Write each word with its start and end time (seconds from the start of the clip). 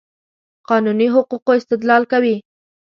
قانوني 0.69 1.07
حقوقو 1.17 1.51
استدلال 1.59 2.03
کوي. 2.11 2.35